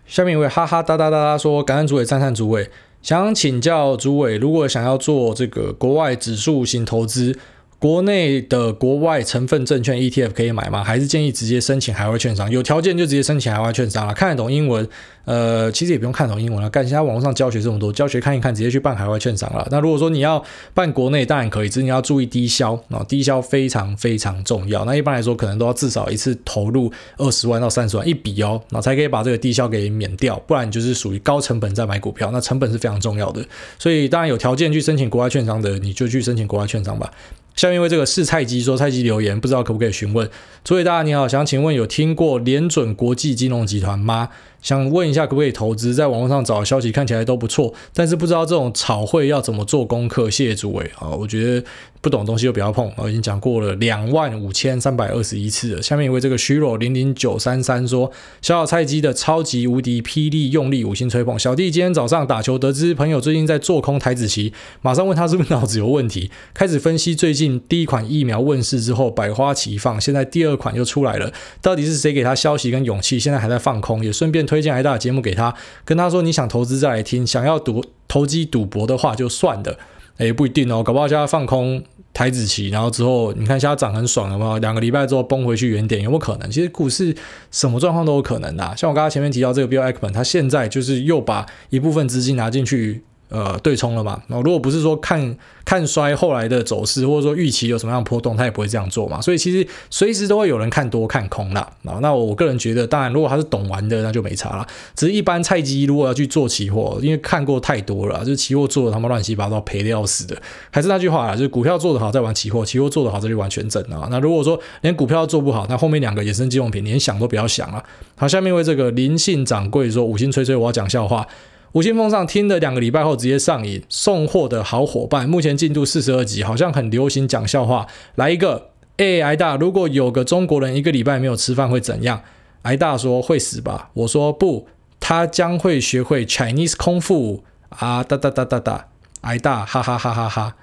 [0.06, 2.68] 下面一位哈哈哒哒哒哒说感恩主委，赞叹主委，
[3.02, 7.38] 想请教诸位，如果想要做这个国外指数型投资。
[7.80, 10.84] 国内的国外成分证券 ETF 可以买吗？
[10.84, 12.48] 还是建议直接申请海外券商？
[12.50, 14.12] 有条件就直接申请海外券商了。
[14.12, 14.86] 看得懂英文，
[15.24, 16.68] 呃，其实也不用看懂英文了。
[16.68, 19.66] 干，现在网络上教学这么多，教学看一看，直接去办海外券商了。
[19.70, 24.84] 那如果说你要办国内，当然可以，只是你要注意低消啊，低消非常非常重要。
[24.84, 30.38] 那一般来说，可能都要至少一次投入二十万到三十万一笔哦，那才可以把这个低消给免掉。
[30.40, 33.42] 不然你就是属于高成本在买股票，那成本是非常重要的。
[33.78, 37.10] 所以当然有条件去申请国外券商的，你就去申请国外券商吧。
[37.56, 40.28] 像因为这个是菜鸡说，菜鸡留言，不知道可不可以询问？
[40.62, 44.28] 诸位大家你好，想请问有听过联准国际金融集团吗？
[44.62, 45.94] 想问一下可不可以投资？
[45.94, 50.28] 在网络上找的消息看起来都不错，但是不知道这种炒汇要怎么做功课。
[50.30, 51.66] 谢谢诸位啊，我觉得
[52.00, 52.92] 不懂的东西就不要碰。
[52.96, 55.82] 我已经讲过了两万五千三百二十一次了。
[55.82, 58.10] 下面一位这个虚弱零零九三三说，
[58.42, 61.38] 小小菜鸡的超级无敌霹雳用力五星吹捧。
[61.38, 73.18] 小弟今天早上打球得知朋友最近在做空台子棋，马上问他是不是脑子有问题，开始分析最近第一款疫苗问世之后百花齐放，现在第二款又出来了，到底是谁给他消息跟勇气？
[73.18, 74.49] 现在还在放空，也顺便。
[74.50, 79.78] 推荐挨大的节目给他，跟他说你想投资再来听，想要赌投机赌博的话就算了，
[80.16, 81.80] 诶，不一定哦，搞不好现在放空
[82.12, 86.50] 台子期，然后之后你看现在涨很爽了嘛，两个礼拜之后崩回去原点有没有可能？
[86.50, 87.14] 其实股市
[87.52, 93.04] 什么状况都有可能的，像我刚刚前面提到这个 Bill Ackman，他现在就是又把一部分资金拿进去。
[93.30, 94.20] 呃，对冲了嘛？
[94.26, 99.20] 那如果不是说看看衰后来的走势，或者说预期有什么样的波动，他也不会这样做嘛。
[99.20, 101.72] 所以其实随时都会有人看多看空啦。
[102.00, 104.66] 那我个人觉得，当然如果他是懂玩的，那就没差了。
[104.96, 110.36] 只是一般菜鸡如果要去做期货，因为看过太多了，就是期货做的他妈乱七八糟，赔的要死的。
[110.72, 114.08] 还是那句话啦，就是股票做得好再玩期货，期货做得好再去玩权证啊。
[114.10, 117.80] 那如果说连股票做不好，那后面两个衍生金融品连想都不要想了。
[118.16, 121.24] 好，下面为这个林姓掌柜说五星吹吹，我要讲笑话。
[121.72, 127.86] 五星奉上听了两个礼拜后直接上瘾，送货的好伙伴，目前进度四十二集，好像很流行讲笑话。
[128.16, 132.22] 来一个，哎，挨大，如果有个中国人一个礼拜没有吃饭会怎样？
[132.62, 134.66] 挨大说会死吧，我说不，
[134.98, 138.88] 他将会学会 Chinese 功夫啊哒哒哒哒哒，
[139.20, 140.56] 挨大哈哈哈哈哈，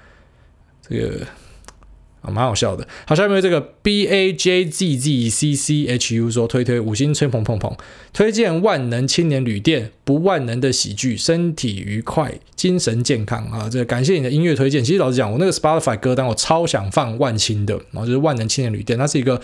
[0.82, 1.26] 这个。
[2.30, 7.76] 蛮好笑的，好，下面这个 B A J Z Z C C H U 说推推五星吹捧捧捧，
[8.14, 13.70] 推荐万能青年旅店，不万能的喜剧，身体愉快，精神健康啊！
[13.70, 14.84] 这个感谢你的音乐推荐。
[14.84, 19.42] 其实老实讲，我那个 Spotify 歌单我超想放万青的，然后就是万能青年旅店，它是一个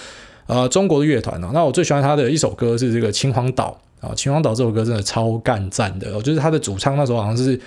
[0.48, 1.52] 呃中国的乐团啊。
[1.54, 7.60] 那我最喜欢他的一首歌是这个秦皇岛啊，秦皇岛这首歌真的超干赞的，我就是他的主唱那时候好像是。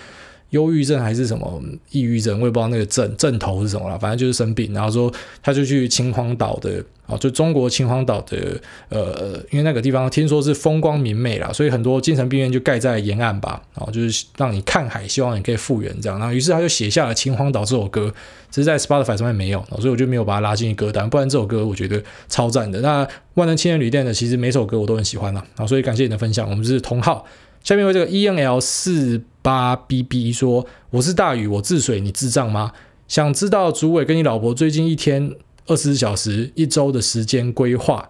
[0.51, 18.13] 忧郁症还是什么抑郁症，我也不知道那个症症头是什么了，反正就是生病，然后说他就去秦皇岛的啊，就中国秦皇岛的呃，因为那个地方听说是风光明媚啦，所以很多精神病院就盖在沿岸吧，然后就是让你看海，希望你可以复原这样，然后于是他就写下了《秦皇岛》这首歌，
[18.51, 22.81] 只是在 Spotify 上面没有，所以我就没有把它拉进歌单，不然这首歌我觉得超赞的。
[22.81, 27.27] 那万能青年旅店的其实每首歌我都很喜欢啦，啊，所以感谢你的分享，我们是同号。
[27.67, 32.71] 下面为这个 E N L 四八 B B 说：“我是大宇，我治水，你智障吗？
[33.09, 35.35] 想知道主委跟你老婆最近一天
[35.67, 38.09] 二十四小时、一周的时间规划？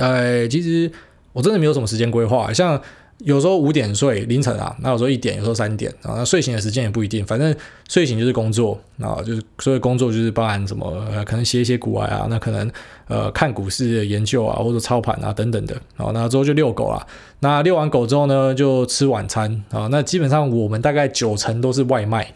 [0.00, 0.90] 哎，其实
[1.32, 2.82] 我真的没有什么时间规划，像。”
[3.20, 7.54] 有时候五点睡，凌晨啊，那有时候一点，有时候三点啊，那睡醒的时间也不一定，反正
[7.88, 10.92] 睡醒就是工作啊，就是所以工作就是包含什么，
[11.24, 12.70] 可能写一些股啊，那可能
[13.08, 17.06] 呃看股市的研究啊，或者操盘啊等等的，然后那之后就遛狗啊，
[17.40, 22.34] 那遛完狗之后呢，就吃晚餐啊，那基本上我们大概九成都是外卖，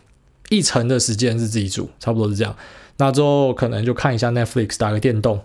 [0.48, 2.56] 一成的时间是自己煮，差不多是这样，
[2.96, 5.40] 那之后可能就看一下 Netflix，打个电动，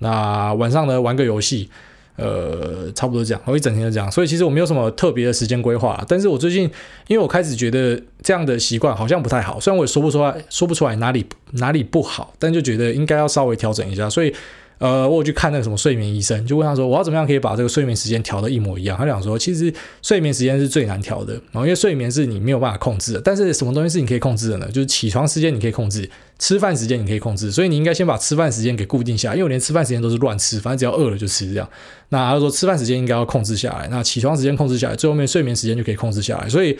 [0.00, 1.70] 那晚上呢玩个游戏。
[2.16, 6.04] 呃，差不多这样，我一整天都这样，所以其实我没有什么特别的时间规划。
[6.08, 6.62] 但是我最近，
[7.08, 14.34] 因为我开始觉得这样的习惯好像不太好，虽然我也说不出来，说不出来哪里哪里不好，但就觉得应该要稍微调整一下，所以。
[14.78, 18.98] 呃，我有去看那个什么睡眠医生，就问他说，我要怎么样可以把这个睡眠时间调得一模一样？
[18.98, 24.66] 他讲说，其实睡眠时间是最难调的，然后因为睡眠是你没有办法控制的，但是什么东西是你可以控制的呢？
[24.70, 31.68] 就是起床时间你可以控制，吃饭时间你可以控制，所以你应该先把吃饭时间给固定下来，因为我连吃饭时间都是乱吃，反正只要饿了就吃这样。
[32.08, 36.76] 那他说吃饭时间应该要控制下来，那起床时间控制下来，最后面睡眠时间就可以控制下来，所以。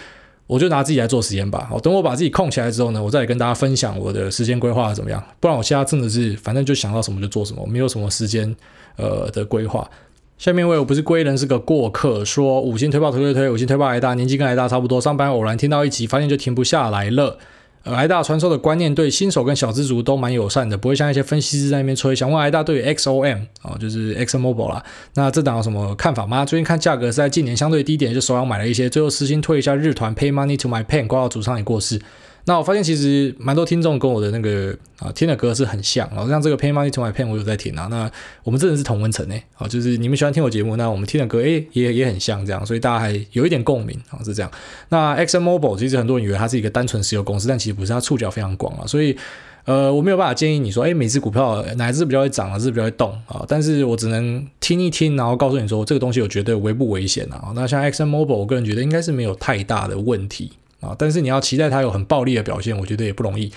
[0.47, 1.67] 我就拿自己来做实验吧。
[1.71, 5.23] 好，等我把自己空起来之后呢，我再跟大家分享我的时间规划怎么样。
[5.41, 8.55] 不然我现在真的是反正就想到什么就做什么，没有什么时间
[8.97, 9.91] 呃的规划。
[10.37, 17.39] 下面一位我不是归人是个过客，说五星推爆推推推，五星推爆挨大，年纪跟挨大差不多，上班偶然听到一集，发现就停不下来了。
[17.85, 22.17] 呃，癌大传授的观念对新手跟小资族都蛮友善的，不会像一些分析师在那边吹。
[22.17, 24.83] 想问挨大对于 XOM 哦，就是 X Mobile 啦，
[25.15, 26.47] 那这档有什么看法吗？
[26.47, 32.01] 最近看价格是在近年相对低点，就手痒买了一些，最后私心推一下日团，Pay money to my pen，挂到主上也过世。
[32.47, 37.89] 那我发现其实蛮多听众跟我的那个啊听的歌是很像，然后像这个 Pay Money to My Pen 我有在听啊。
[37.91, 38.11] 那
[38.43, 44.51] 我们真的是同温层诶，啊，就是你们喜欢听我节目，那我们听的歌诶也也很像这样，所以大家还有一点共鸣啊，是这样。
[44.91, 48.87] 那 Exxon Mobil 其实很多人以为它是一个单纯石油公司，但其实不是，它触角非常广啊。
[48.87, 49.17] 所以
[49.65, 53.43] 呃我没有办法建议你说，诶每只股票哪只比较会涨，哪只比较会动啊。
[53.49, 57.53] 但是我只能听一听，然后告诉你说这个东西我觉得危不危险啊。
[57.55, 60.53] 那像 Exxon Mobil，我个人觉得应该是没有太大的问题。
[60.85, 63.51] 啊，但是你要期待它有很暴力的表现，我觉得也不容易。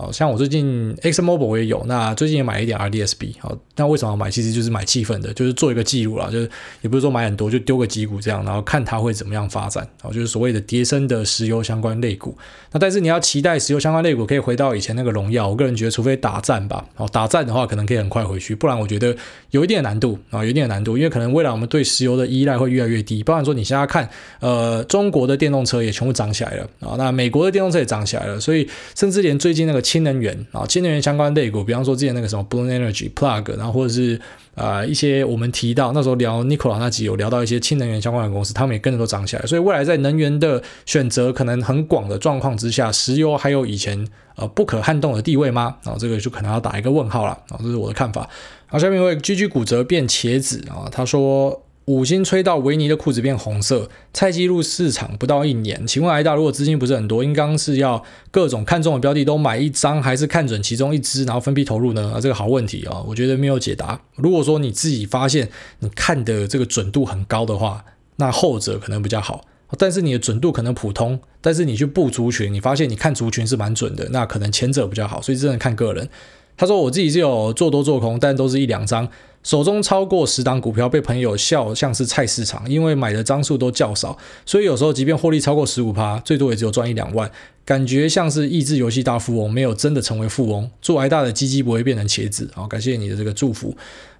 [0.00, 3.34] 好像我最近 X Mobile 我也有，那最近也买一点 RDSB。
[3.38, 4.30] 好，那为什么要买？
[4.30, 9.86] 其实就是买气氛的，就是做一个记录啦，就是也不是说买很多，就丢个几股这样，然后看它会怎么样发展。
[10.00, 12.36] 好，就是所谓的跌升的石油相关类股。
[12.72, 16.84] 那但是你要期待石油相关类股可以回到以前那个荣耀，我个人觉得，除非打战吧。
[16.94, 19.14] 好，打战的话可能可以很快回去，不然我觉得
[19.50, 23.22] 有一定的难度啊，有一定的难度，因为可能未来我们对石油的依赖会越来越低。
[23.22, 24.08] 包含说你现在看，
[24.40, 30.64] 呃，中国的电动车也全部涨起来了啊，那美国的电动车也涨起来了，所以甚至连最近那个氢能源啊。
[30.68, 34.20] 新能源相关类股，比方说之前那个什么 Bloom Energy、Plug，然后或者是、
[34.54, 39.42] 呃、一些我们提到那时候聊 Nikola 那集有聊到一些氢能源相关的公司，他们也跟着都涨起来。
[39.46, 45.76] 所以未来在能源的选择可能很广的状况之下，石油还有以前呃不可撼动的地位吗？
[45.84, 47.32] 啊、后，这个就可能要打一个问号了。
[47.32, 48.28] 啊、哦，这是我的看法。
[48.68, 51.60] 好，下面一位 GG 骨折变茄子啊、他说。
[51.90, 58.00] 五星吹到维尼的裤子变红色，菜鸡入市场不到一年，请问挨大，如果资金不是很多，应当是要
[58.30, 62.12] 各种看中的标的都买一张，还是看准其中一只，然后分批投入呢？
[62.14, 64.00] 啊，这个好问题啊、哦，我觉得没有解答。
[64.14, 65.48] 如果说你自己发现
[65.80, 67.84] 你看的这个准度很高的话，
[68.18, 69.44] 那后者可能比较好。
[69.76, 75.20] 但是你的准度可能普通，但是你去布族群，你发现你看族群是蛮准的，那可能前者比较好。
[75.20, 76.08] 所以真的看个人。
[76.56, 79.08] 他说我自己是有做多做空，但都是一两张。
[79.42, 87.30] 手中超过十档股票被朋友笑像是菜市场，因为买的张数都较少，所以有时候即便获利超过十五趴，最多也只有赚一两万，
[87.64, 90.70] 感觉像是益智游戏大富翁，没有真的成为富翁。
[90.82, 93.74] 祝挨大的鸡鸡不会变成茄子，好，感谢你的这个祝福。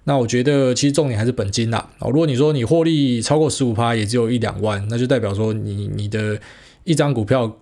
[0.05, 1.87] 那我觉得其实重点还是本金啦。
[1.99, 6.39] 哦，如果你说你获利超过十五趴，也只有一两万，那就代表说你你的
[6.83, 7.55] 一张股票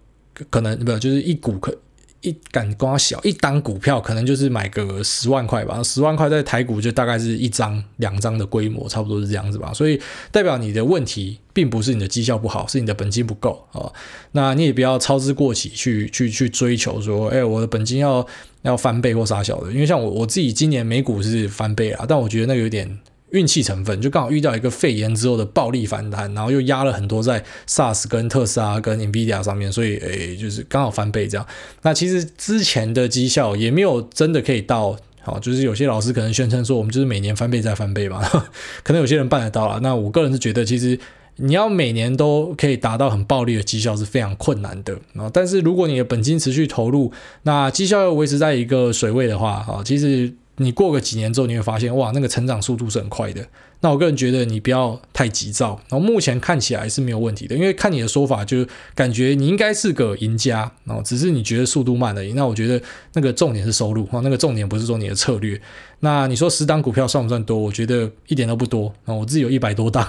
[0.50, 1.78] 可能不就是一股可。
[2.22, 9.74] 一杆瓜小，一单股票可能就是买个十万块吧，十万块在台股就大概是一张两张的规模，差不多是这样子吧。
[9.74, 10.00] 所以
[10.32, 13.92] 代表你的问题并不是你的绩效不好，是你的本金不够啊。
[14.34, 18.26] 那你也不要操之过急去去去追求说，哎，我的本金要
[18.64, 19.72] 要翻倍或啥小的。
[19.72, 23.00] 因为像我我自己今年美股是翻倍啊，但我觉得那个有点。
[23.32, 31.46] 运气成分就刚好遇到一个肺炎之后的暴力反弹，然后又压了很多在 SaaS 跟特斯拉跟 NVIDIA 上面，所以诶就是刚好翻倍这样。
[31.84, 38.22] 那其实之前的绩效也没有真的可以到，好，就是有些老师可能宣称说我们就是每年翻倍再翻倍嘛，
[38.84, 39.80] 可能有些人办得到了。
[39.82, 40.98] 那我个人是觉得，其实
[41.36, 45.30] 你要每年都可以达到很暴利的绩效是非常困难的啊。
[45.32, 47.12] 但是如果你的本金持续投入，
[47.44, 50.34] 那绩效又维持在一个水位的话，啊，其实。
[50.60, 53.46] 你过个几年之后，你会发现，哇，那个成长速度是很快的。
[53.82, 62.34] 那我个人觉得你不要太急躁，然后目前看起来是没有问题的，因为看你的说法，就感觉你应该是个赢家，然后只是你觉得速度慢而已。
[62.34, 62.82] 那我觉得
[63.14, 65.60] 那个重点是收入，那个重点不是说你的策略。
[66.02, 67.58] 那你说十档股票算不算多？
[67.58, 68.94] 我觉得一点都不多。
[69.06, 70.06] 那我自己有一百多档，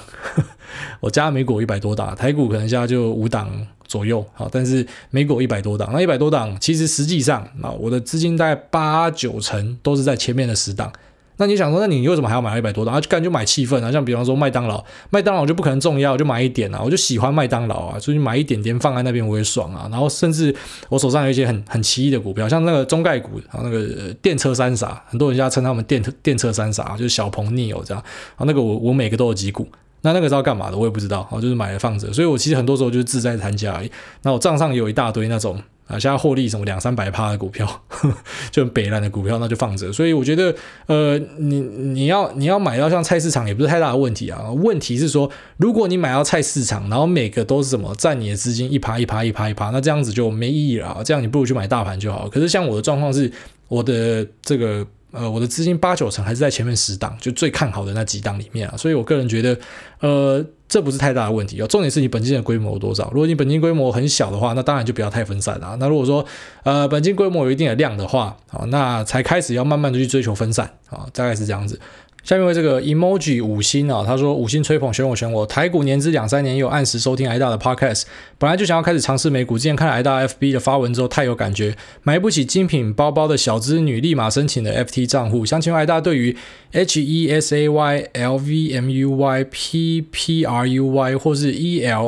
[0.98, 10.92] 我加美股一百多档，台股可能现在就五档左右，好，但是美股一百多档，那一百多档其实实际上啊，我的资金大概八九成都是在前面的十档。
[11.38, 12.94] 那你想说，那你为什么还要买一百多档？
[12.94, 19.88] 啊，就干就买气氛啊，像比方说麦当劳，麦当劳就不可能重要，我就买一点啊，我就喜欢麦当劳啊，所以买一点点放在那边我也爽啊。
[19.90, 20.54] 然后甚至
[20.90, 28.04] 我手上有一些很很奇异的股票，像那个中概股啊，那个电车三傻，很多人家称他们电车电车三傻，就是小鹏 NIO 这样
[28.36, 29.66] 啊，那个我我每个都有几股，
[30.02, 30.76] 那那个是要干嘛的？
[30.76, 32.12] 我也不知道，啊，就是买了放着。
[32.12, 33.90] 所以我其实很多时候就是自在参加而已。
[34.22, 35.62] 那我账上有一大堆那种。
[35.86, 37.68] 啊，现在获利什么两三百趴的股票，
[38.52, 39.92] 就北烂的股票，那就放着。
[39.92, 40.54] 所以我觉得，
[40.86, 44.52] 呃，你你要你要买到像菜市场也不是太大的问题啊。
[44.52, 51.02] 问题是说，如果你买到菜市场，然后每个都是什么占你的资金一趴一趴一趴一趴，那这样子就没意义了啊。
[51.02, 52.28] 这样你不如去买大盘就好。
[52.28, 53.28] 可是像我的状况是，
[53.66, 59.58] 我的这个呃，我的资金八九成还是在前面十档，就最看好的那几档里面啊，所以我个人觉得，
[60.00, 61.66] 呃，这不是太大的问题哦。
[61.66, 63.10] 重点是你本金的规模有多少？
[63.12, 65.76] 如果你本金规模很小的话，那当然就不要太分散了。
[65.80, 66.24] 那如果说，
[66.62, 71.80] 呃，本金规模有一定的量的话，啊，那才开始要慢慢的去追求分散啊，大概是这样子。
[72.22, 78.02] 下面为这个 emoji 五星啊，他说五星吹捧选我选我，台股年资两三年，又按时收听挨大的 podcast，
[78.38, 86.36] 本来就想要开始尝试美股，之前看了挨大 FB 的发文之后太有感觉，买不起精品包包的小资女立马申请了 FT 账户，想请问挨大对于
[86.72, 92.06] HESAY、LVMUY、PPRUY 或是 ELLRLCY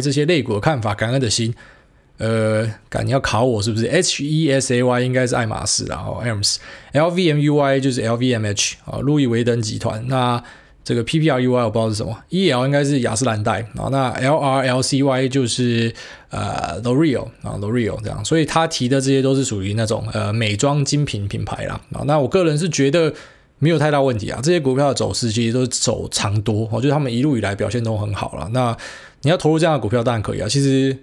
[0.00, 1.54] 这些类股的看法，感恩的心。
[2.16, 8.76] 呃，赶你要考我是不是？H E S A Y 应该是爱马仕，然后 Hermes，L V M U Y 就是 L V M H
[8.84, 10.06] 啊，路易威登集团。
[10.06, 10.40] 那
[10.84, 13.88] 这个 P P R U Y 我不知道是什么，E L 应该是雅诗兰黛啊。
[13.90, 15.92] 那 L R L C Y 就是
[16.30, 18.24] 呃 L'Oreal 啊 L'Oreal 这样。
[18.24, 22.04] 所以他提的这些都是属于那种呃美妆精品品牌啦啊。
[22.06, 23.12] 那我个人是觉得
[23.58, 28.48] 没有太大问题啊，这些股票的走势其实都是走长多，我觉得他们一路以来表现都很好了。
[28.52, 28.76] 那
[29.22, 30.96] 你要投入这样的股票当然可以啊，其实。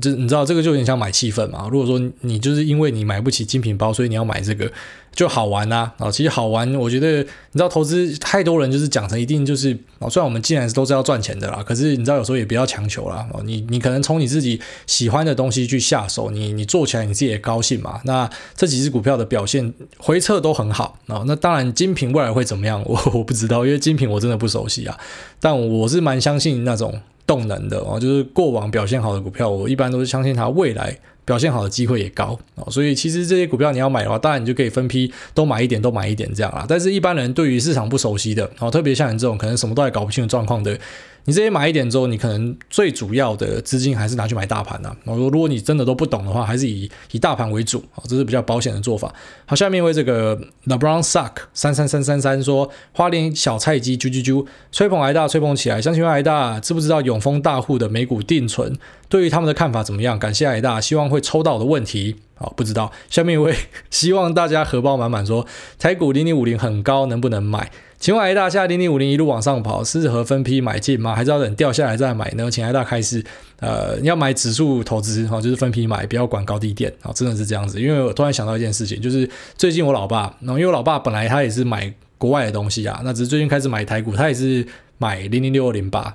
[0.00, 1.68] 这你知道这个就有点像买气氛嘛？
[1.70, 4.70] 如果说你就是因为你买不起精品包，所以你要买这个
[5.14, 6.10] 就好玩呐啊！
[6.10, 13.26] 其实好玩，我觉得你知道投资太多人就是讲成一定就是啊，虽然我们既然都是要赚钱的啦，可是你知道有时候也不要强求啦。
[13.32, 13.40] 哦。
[13.44, 18.00] 你你可能从你自己喜欢的东西去下手，你你做起来你自己也高兴嘛。
[18.04, 21.22] 那这几只股票的表现回撤都很好啊。
[21.26, 24.98] 那当然精品未来会怎么样，我我不知道，因为精品我真的不熟悉啊。
[25.38, 27.00] 但我是蛮相信那种。
[27.26, 36.64] 动能的哦，就是过往表现好的股票，我一般都是相信它未来表现好的机会也高哦，所以其实这些股票你要买的话，当然你就可以分批都买一点，都买一点这样啦。
[36.68, 40.78] 但是一般人对于市场不熟悉的哦，特别像你这种可能什么都还搞不清楚状况的。
[41.26, 44.96] 你这些买一点之后，你可能最主要的资金还是拿去买大盘呐。
[45.04, 49.12] 我说，如果你真的都不懂的话，还是以以大盘为主啊，这是比较保险的做法。
[49.44, 55.82] 好，下面为这个 LeBron Suck 三三三三三说，花莲小菜鸡啾啾啾，吹捧癌大，吹捧起来。
[55.82, 58.72] 相信问癌大，知不知道永丰大户的美股定存，
[59.08, 60.16] 对于他们的看法怎么样？
[60.16, 62.16] 感谢癌大，希望会抽到我的问题。
[62.38, 62.92] 好，不知道。
[63.10, 63.54] 下面一位
[63.90, 65.44] 希望大家荷包满满说，
[65.78, 67.70] 台股零零五零很高，能不能买？
[67.98, 71.14] 请问癌大，现在零零五零一路往上跑，适合分批买进吗？
[71.14, 72.50] 还是要等掉下来再买呢？
[72.50, 73.24] 请癌大开始。
[73.58, 77.80] 呃，要买指数投资哈，就是分批买，不要管高低点啊，真的是这样子。
[77.80, 79.26] 因为我突然想到一件事情，就是
[79.56, 84.66] 最近我老爸，然后因为我老爸本来他也是买国外的东西啊，那只是最近开始买台股，他也是
[84.98, 86.14] 买零零六二零八。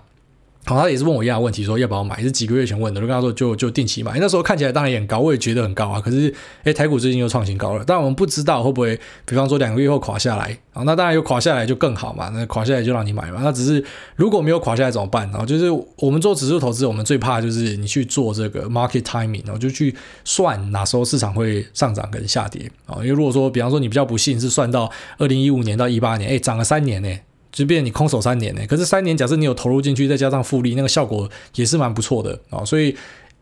[0.63, 4.17] 好，他也是问我一样的问题，说要不要买，是几个月前问的，就跟他说就就定期买。
[4.19, 5.99] 那时候看起来当然也很高，我也觉得很高啊。
[5.99, 6.31] 可是，
[6.63, 10.83] 诶，台股最近又创新高了，但我们不知道会不会，比方说两个月后垮下来啊？
[10.83, 13.41] 那当然有垮下来就更好嘛，那垮下来就让你买嘛。
[13.43, 13.83] 那只是
[14.15, 15.27] 如果没有垮下来怎么办？
[15.31, 19.93] 然后就是我们做指数投资，我们最怕就是你去做这个 market timing，然后就去
[20.23, 22.97] 算哪时候市场会上涨跟下跌啊。
[22.97, 27.09] 因为如果说比方说你比较不幸是算到二零一五年到一八年，诶，涨了三年呢。
[27.51, 32.63] 即便你空手三年呢，可是三年假设你有投入进去，再加上复利，那个效果也是蛮不错的啊。
[32.63, 32.95] 所以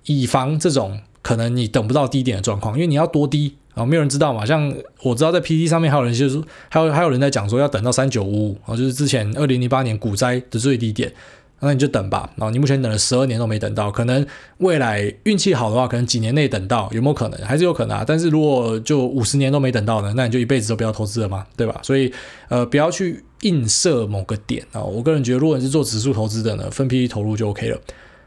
[0.05, 4.43] 以防这种可能你等不到低点的状况，因为你要多低啊，没有人知道嘛。
[4.45, 11.13] 像我知道在 PT 上面还有人就是还有还有人在讲说要等到三九五五啊，就是之前二零零八年股灾的最低点，
[11.59, 12.31] 那你就等吧。
[12.35, 14.25] 然后你目前等了十二年都没等到，可能
[14.57, 17.39] 未来运气好的话，可能几年内等到，有没有可能？
[17.45, 18.03] 还是有可能啊。
[18.07, 21.79] 但是如果就五十年都没等到呢，那你就一辈子都不要投资了嘛，对吧？
[21.83, 22.11] 所以
[22.47, 23.23] 呃，不要去。
[23.41, 27.79] 映射某个点啊，我个人觉得，如果你是做指数投资的呢，分批投入就 OK 了。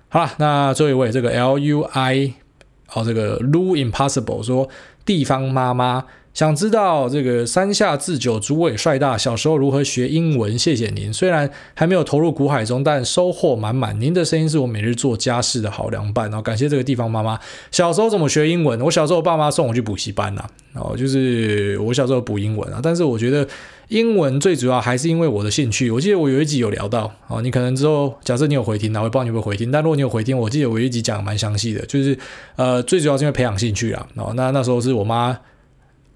[0.09, 2.35] 好了，那最后一位这个 L U I
[2.93, 4.69] 哦，这个 Lu Impossible 说，
[5.05, 6.05] 地方妈妈
[6.35, 10.59] 想知道这个山下智久主委帅大小时候如何学英文？
[10.59, 11.12] 谢谢您。
[11.12, 14.01] 虽然还没有投入股海中，但收获满满。
[14.01, 16.30] 您的声音是我每日做家事的好良伴。
[16.30, 17.39] 然后感谢这个地方妈妈。
[17.70, 18.80] 小时候怎么学英文？
[18.80, 23.47] 我小时候爸妈送我去补习班呐，然后就是我小时候补英文啊，但是我觉得。
[23.89, 25.91] 英文最主要还是因为我的兴趣。
[25.91, 29.70] 我记得我有一集有聊到哦，你可能之后假设你有回听，那我不知道你有没有回听。
[29.70, 32.16] 但如果你有回听，我记得我有一集讲的蛮详细的，就是
[32.57, 34.07] 呃，最主要是因为培养兴趣啊。
[34.14, 35.39] 哦，那那时候是我妈。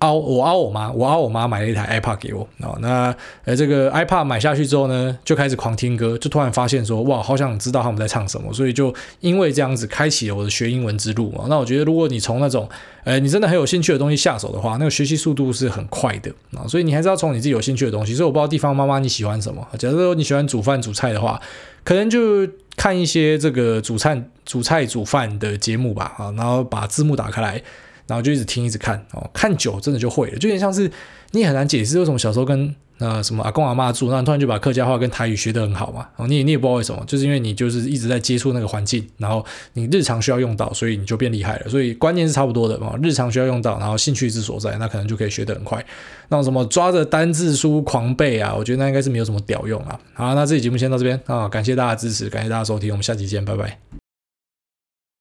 [0.01, 2.77] 凹我凹我妈，我凹我妈买了一台 iPad 给我哦。
[2.81, 11.47] 那呃，这个 iPad 买下去之后呢，就开始狂听歌，就突然发现说，哇，好想知道他们在唱什么，所以就因为这样子开启了我的学英文之路嘛。
[11.49, 12.69] 那我觉得，如果你从那种
[13.05, 16.69] 呃，你真的很有兴趣的东西下手的话，那个学习速度是很快的啊。
[16.69, 18.15] 所以你还是要从你自己有兴趣的东西。
[18.15, 19.67] 所以我不知道地方妈妈你喜欢什么。
[19.79, 21.41] 假如说你喜欢煮饭煮菜的话，
[21.85, 27.63] 可能就看一些这个煮菜煮菜煮饭的节目吧啊，然后把字幕打开来。
[28.07, 30.91] 然后就一直听，一直看哦，看久真的就会了，就有点像是
[31.33, 36.09] 你很难解释为什么小时候跟那什么阿公阿妈住，那突然就把客家话跟台语学得很好嘛？
[36.17, 39.45] 哦，你你也不知道为什么，就是因为你就是一直在接触那个环境，然后
[39.75, 41.69] 你日常需要用到，所以你就变厉害了。
[41.69, 45.85] 所以观念是差不多的嘛，日常需要用到，然后兴趣之所在，那可能就可以学得很快。
[46.31, 50.01] 那什么抓着单字书狂背啊，我觉得那应该是没有什么屌用啊。
[50.15, 54.06] 好，那这期节目先到这边啊，感谢大家支持，感谢大家收听，我们下期见，拜拜。